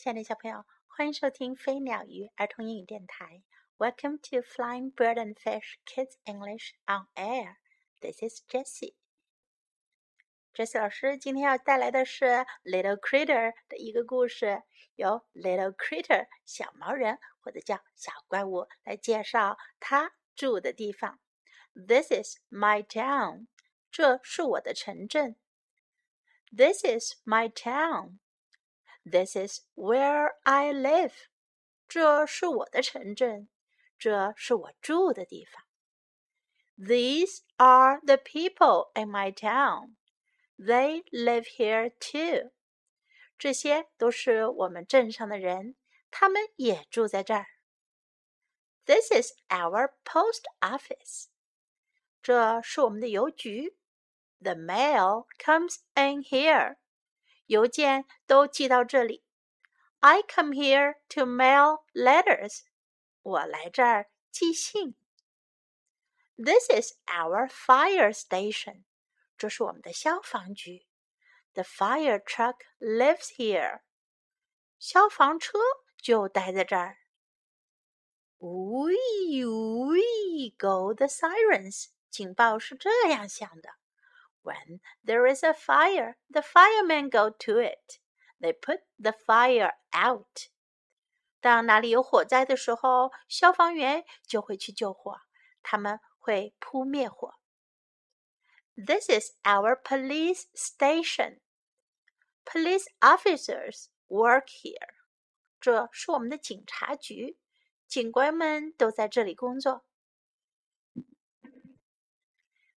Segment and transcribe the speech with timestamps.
[0.00, 3.42] 亲爱的小朋友，欢迎收听飞鸟鱼儿童英语电台。
[3.76, 7.56] Welcome to Flying Bird and Fish Kids English on Air.
[8.00, 8.94] This is Jessie.
[10.54, 14.62] Jessie 老师今天要带来的是 Little Critter 的一个故事，
[14.94, 21.20] 由 Little Critter 小毛人或者叫小怪物来介绍他住的地方。
[21.74, 23.48] This is my town.
[23.90, 25.36] 这是我的城镇。
[26.56, 28.20] This is my town.
[29.03, 31.13] This is where I live.
[31.87, 33.49] 这是我的城镇，
[33.97, 35.63] 这是我住的地方。
[36.77, 39.95] These are the people in my town.
[40.57, 42.51] They live here too.
[43.37, 45.75] 这些都是我们镇上的人，
[46.09, 47.45] 他们也住在这儿。
[48.85, 51.27] This is our post office.
[52.21, 53.77] 这是我们的邮局。
[54.39, 56.77] The mail comes in here.
[57.49, 59.23] 邮件都寄到这里。
[59.99, 62.61] I come here to mail letters.
[63.21, 64.95] 我来这儿寄信。
[66.37, 68.83] This is our fire station.
[69.37, 70.85] 这是我们的消防局。
[71.53, 73.81] The fire truck lives here.
[74.77, 75.57] 消防车
[75.97, 76.97] 就待在这儿。
[78.39, 81.87] Wee wee go the sirens.
[82.11, 83.69] 警报是这样响的。
[84.43, 87.99] when there is a fire, the firemen go to it.
[88.39, 90.49] They put the fire out.
[91.41, 95.21] 当哪里有火灾的时候，消防员就会去救火，
[95.61, 97.35] 他们会扑灭火。
[98.75, 101.39] This is our police station.
[102.43, 104.95] Police officers work here.
[105.61, 107.37] 这是我们的警察局，
[107.87, 109.85] 警官们都在这里工作。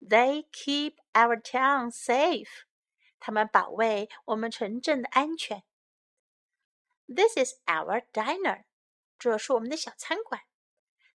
[0.07, 2.63] they keep our town safe.
[3.19, 5.63] 他们保卫我们城镇的安全。
[7.07, 8.65] This is our diner.
[9.17, 10.41] 这是我们的小餐馆。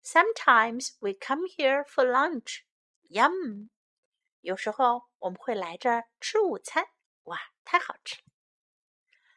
[0.02, 2.60] Sometimes we come here for lunch.
[3.08, 3.68] Yum.
[4.40, 6.86] 有时候我们会来这儿吃午餐。
[7.24, 8.22] 哇，太好吃了。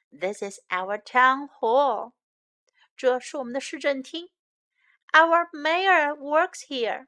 [0.09, 2.13] This is our town hall.
[2.95, 4.29] 这是我们的市政厅。
[5.11, 7.07] Our mayor works here.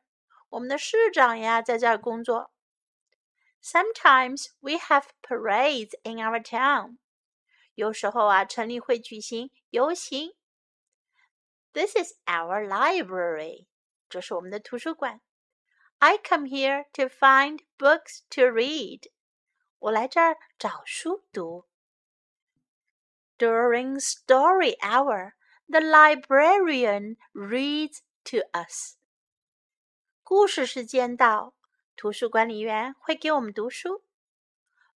[0.50, 2.52] 我们的市长呀，在这儿工作。
[3.62, 6.97] Sometimes we have parades in our town。
[7.74, 10.34] 有时候啊，城里会举行游行。
[11.74, 13.68] This is our library。
[14.08, 15.22] 这是我们的图书馆。
[15.97, 19.09] I come here to find books to read。
[19.80, 21.68] 我来这儿找书读。
[23.38, 25.34] During story hour,
[25.68, 28.97] the librarian reads to us.
[30.24, 31.53] 故事时间到，
[32.00, 34.03] 图书管理员会给我们读书。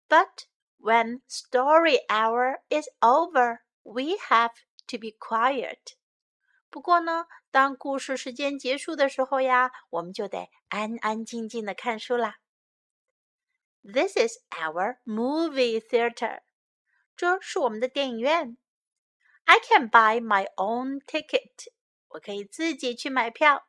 [0.09, 0.45] But
[0.79, 4.53] when story hour is over, we have
[4.89, 5.95] to be quiet.
[6.71, 12.37] 不过呢，当故事时间结束的时候呀，我们就得安安静静的看书啦。
[13.83, 16.43] This is our movie theater.
[17.17, 18.59] 这是我们的电影院。
[19.45, 21.69] I can buy my own ticket.
[22.09, 23.69] 我可以自己去买票。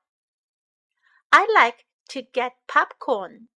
[1.29, 3.47] I like to get popcorn.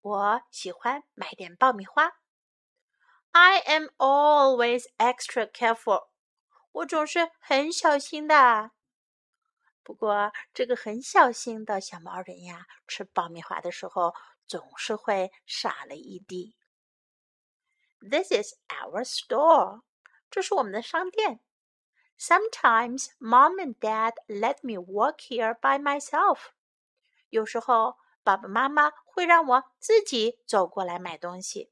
[0.00, 2.12] 我喜欢买点爆米花。
[3.30, 6.08] I am always extra careful.
[6.72, 8.72] 我总是很小心的。
[9.82, 14.14] 不过，这个很小心的小毛人呀，吃爆米花的时候
[14.46, 16.56] 总是会洒了一地。
[18.00, 19.82] This is our store.
[20.30, 21.40] 这是我们的商店。
[22.18, 26.52] Sometimes mom and dad let me walk here by myself.
[27.37, 31.71] 有时候爸爸妈妈会让我自己走过来买东西。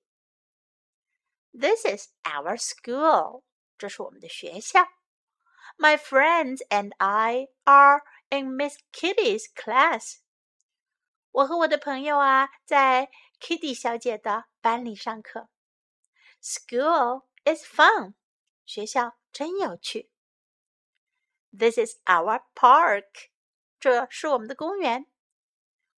[1.52, 3.44] This is our school，
[3.80, 4.86] 这是我们的学校。
[5.78, 10.20] My friends and I are in Miss Kitty's class。
[11.32, 13.10] 我和我的朋友啊，在
[13.42, 15.50] Kitty 小姐的班里上课。
[16.42, 18.14] School is fun，
[18.66, 20.12] 学校真有趣。
[21.52, 23.30] This is our park，
[23.80, 25.08] 这是我们的公园。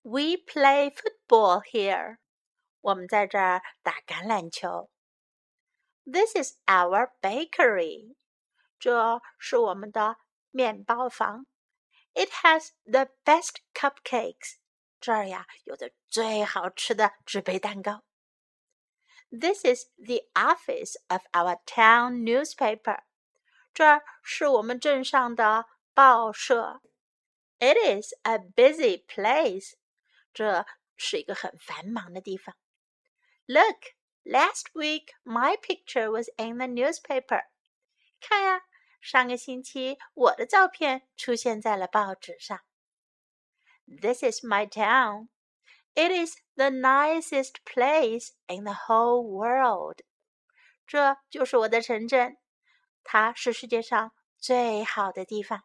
[0.07, 2.19] we play football here.
[2.81, 4.91] 我们在这儿打橄榄球。
[6.05, 8.17] This is our bakery.
[8.81, 10.17] 这是我们的
[10.51, 11.47] 面包房。
[12.15, 14.57] It has the best cupcakes.
[15.01, 18.03] 这儿呀有着最好吃的纸杯蛋糕。
[19.31, 23.03] This is the office of our town newspaper.
[23.73, 26.83] 这儿是我们镇上的报社。
[27.59, 29.75] It is a busy place.
[30.37, 30.67] 这
[30.97, 32.57] 是一个很繁忙的地方。
[33.47, 37.45] Look, last week my picture was in the newspaper.
[38.21, 38.63] 看呀，
[39.01, 42.61] 上个星期我的照片出现在了报纸上。
[43.87, 45.29] This is my town.
[45.95, 49.99] It is the nicest place in the whole world.
[50.87, 52.39] 这就是我的城镇，
[53.03, 55.65] 它是世界上最好的地方。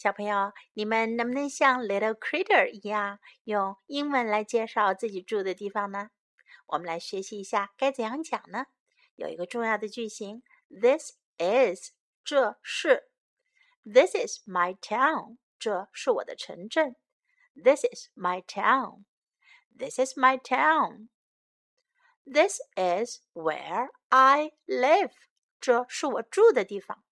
[0.00, 6.08] 小朋友，你们能不能像 Little Critter 一样，用英文来介绍自己住的地方呢？
[6.68, 8.64] 我们来学习一下该怎样讲呢？
[9.16, 11.90] 有一个重要的句型：This is，
[12.24, 13.10] 这是
[13.84, 16.96] ；This is my town，这是我的城镇
[17.54, 21.10] ；This is my town，This is my town；This
[22.74, 25.12] is where I live，
[25.60, 27.04] 这是我住的地方。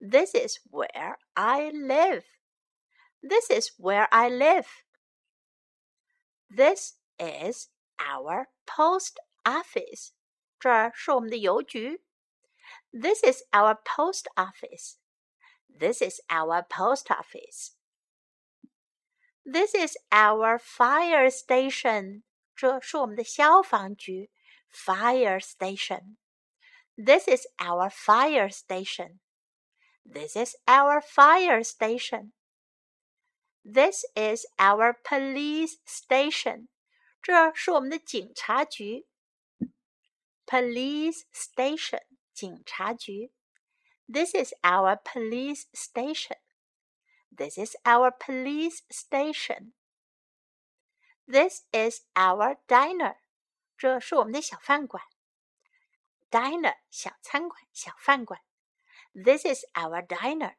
[0.00, 2.24] This is where I live.
[3.22, 4.66] This is where I live.
[6.50, 7.68] This is
[7.98, 10.12] our post office.
[10.58, 12.02] 这儿是我们的邮局。
[12.92, 14.96] This is our post office.
[15.68, 17.72] This is our post office.
[19.44, 22.22] This is our fire station.
[22.54, 24.30] 这是我们的消防局。
[24.70, 26.16] Fire station.
[26.96, 29.18] This is our fire station.
[30.08, 32.32] This is our fire station.
[33.64, 36.68] This is our police station.
[37.22, 39.06] 这是我们的警察局。
[40.46, 42.02] Police station，
[42.34, 43.32] 警察局。
[44.06, 46.36] This is our police station.
[47.34, 49.72] This is our police station.
[51.26, 53.16] This is our diner.
[53.78, 55.02] 这是我们的小饭馆。
[56.30, 58.42] Diner，小餐馆、小饭馆。
[59.18, 60.56] this is our diner.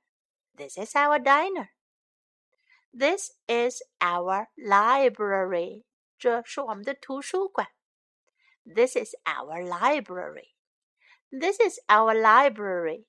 [0.55, 1.69] This is our diner.
[2.93, 5.83] This is our library.
[6.17, 7.67] 这是我们的图书馆。
[8.63, 10.55] This is our library.
[11.29, 13.05] This is our library.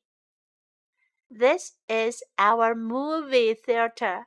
[1.31, 4.27] This is our movie theater.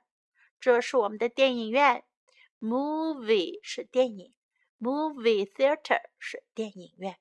[0.60, 2.04] 这是我们的电影院。
[2.60, 4.34] Movie 是电影，
[4.80, 7.18] movie theater 是电影院。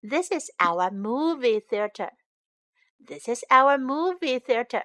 [0.00, 2.12] This is our movie theater.
[2.98, 4.84] This is our movie theater.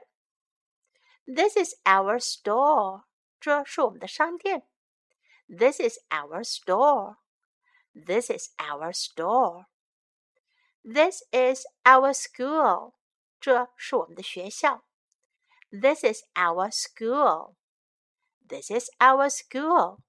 [1.26, 3.04] This is our store.
[3.40, 4.68] 这是我们的商店。
[5.48, 7.18] This is our store.
[7.94, 9.66] This is our store.
[10.84, 12.94] This is our school.
[13.40, 14.84] 这是我们的学校。
[15.72, 17.56] This is our school.
[18.48, 20.00] This is our school.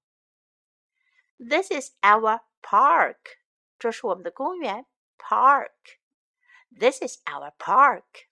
[1.37, 3.37] This is our park.
[3.79, 4.85] 这是我们的公园。
[5.17, 5.99] Park.
[6.75, 8.29] This is our park.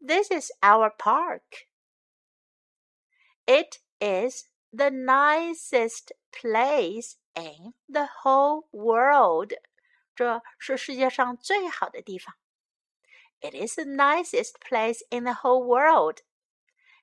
[0.00, 1.68] This is our park.
[3.46, 9.52] It is the nicest place in the whole world.
[10.14, 12.34] 这是世界上最好的地方。
[13.40, 16.22] It is the nicest place in the whole world.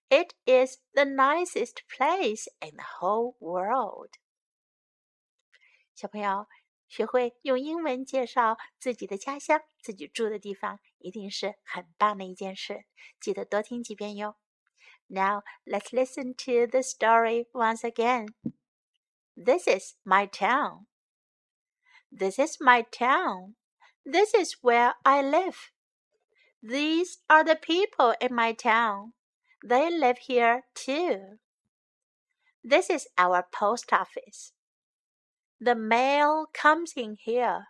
[0.10, 4.12] It is the nicest place in the whole world.
[5.96, 6.48] 小朋友，
[6.92, 12.86] 学会用英文介绍自己的家乡、自己住的地方，一定是很棒的一件事。
[13.20, 14.38] 记得多听几遍哟。
[15.08, 18.28] Now let's listen to the story once again.
[19.36, 20.88] This is my town.
[22.12, 23.56] This is my town.
[24.04, 25.72] This is where I live.
[26.62, 29.14] These are the people in my town.
[29.62, 31.40] They live here too.
[32.64, 34.54] This is our post office.
[35.65, 37.69] The mail comes in here.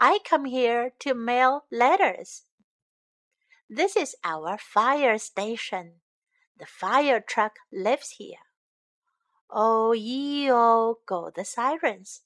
[0.00, 2.42] I come here to mail letters.
[3.70, 6.00] This is our fire station.
[6.58, 8.42] The fire truck lives here.
[9.48, 12.22] Oh, ye oh, go the sirens.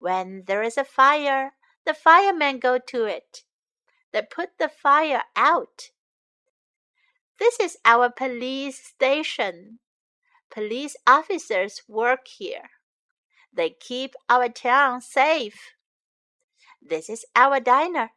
[0.00, 1.52] When there is a fire,
[1.86, 3.44] the firemen go to it.
[4.10, 5.90] They put the fire out.
[7.38, 9.78] This is our police station.
[10.50, 12.70] Police officers work here.
[13.56, 15.74] They keep our town safe.
[16.82, 18.10] This is our diner.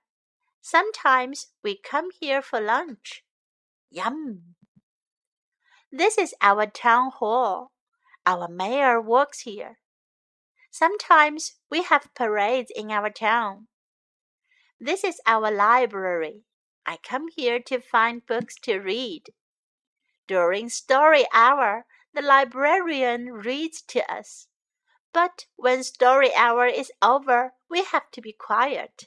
[0.61, 3.23] Sometimes we come here for lunch.
[3.91, 4.55] Yum!
[5.91, 7.71] This is our town hall.
[8.25, 9.77] Our mayor works here.
[10.71, 13.67] Sometimes we have parades in our town.
[14.79, 16.43] This is our library.
[16.85, 19.29] I come here to find books to read.
[20.27, 24.47] During story hour, the librarian reads to us.
[25.17, 29.05] But when story hour is over, we have to be quiet.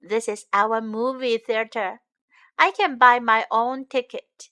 [0.00, 2.02] This is our movie theater.
[2.56, 4.50] I can buy my own ticket.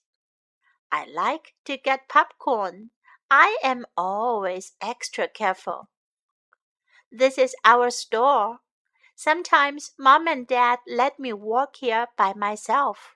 [0.91, 2.89] I like to get popcorn.
[3.31, 5.87] I am always extra careful.
[7.09, 8.59] This is our store.
[9.15, 13.15] Sometimes mom and dad let me walk here by myself.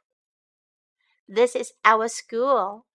[1.28, 2.86] This is our school.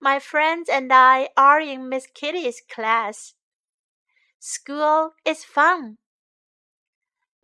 [0.00, 3.34] My friends and I are in Miss Kitty's class.
[4.42, 5.98] School is fun.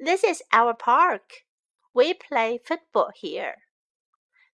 [0.01, 1.45] This is our park.
[1.93, 3.57] We play football here.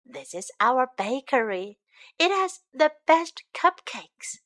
[0.04, 1.78] This is our bakery.
[2.18, 4.38] It has the best cupcakes.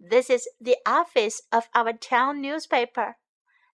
[0.00, 3.14] This is the office of our town newspaper.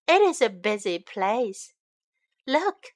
[0.06, 1.72] It is a busy place.
[2.46, 2.88] Look,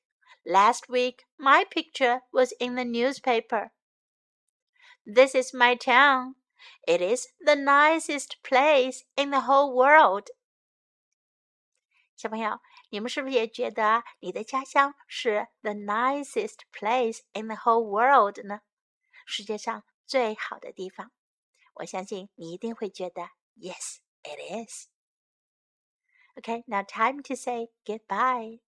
[0.46, 3.72] last week my picture was in the newspaper.
[5.06, 6.34] This is my town.
[6.85, 10.29] It is the nicest place in the whole world.
[12.15, 18.61] 小朋友，你们是不是也觉得你的家乡是 the nicest place in the whole world 呢？
[19.25, 21.11] 世界上最好的地方。
[21.75, 24.87] 我相信你一定会觉得 Yes, it is.
[26.35, 28.61] Okay, now time to say goodbye.